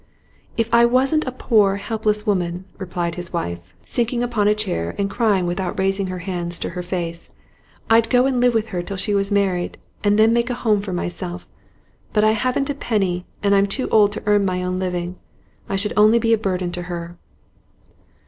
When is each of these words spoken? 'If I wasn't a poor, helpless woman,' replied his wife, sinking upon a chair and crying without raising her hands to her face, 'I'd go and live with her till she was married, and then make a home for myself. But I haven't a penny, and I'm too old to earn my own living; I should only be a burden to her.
'If 0.57 0.73
I 0.73 0.83
wasn't 0.83 1.27
a 1.27 1.31
poor, 1.31 1.75
helpless 1.75 2.25
woman,' 2.25 2.65
replied 2.79 3.13
his 3.13 3.31
wife, 3.31 3.75
sinking 3.85 4.23
upon 4.23 4.47
a 4.47 4.55
chair 4.55 4.95
and 4.97 5.11
crying 5.11 5.45
without 5.45 5.77
raising 5.77 6.07
her 6.07 6.17
hands 6.25 6.57
to 6.57 6.69
her 6.71 6.81
face, 6.81 7.29
'I'd 7.87 8.09
go 8.09 8.25
and 8.25 8.41
live 8.41 8.55
with 8.55 8.69
her 8.69 8.81
till 8.81 8.97
she 8.97 9.13
was 9.13 9.29
married, 9.29 9.77
and 10.03 10.17
then 10.17 10.33
make 10.33 10.49
a 10.49 10.55
home 10.55 10.81
for 10.81 10.91
myself. 10.91 11.47
But 12.13 12.23
I 12.23 12.31
haven't 12.31 12.71
a 12.71 12.73
penny, 12.73 13.27
and 13.43 13.53
I'm 13.53 13.67
too 13.67 13.87
old 13.89 14.11
to 14.13 14.23
earn 14.25 14.43
my 14.43 14.63
own 14.63 14.79
living; 14.79 15.17
I 15.69 15.75
should 15.75 15.93
only 15.95 16.17
be 16.17 16.33
a 16.33 16.37
burden 16.39 16.71
to 16.71 16.81
her. 16.81 17.15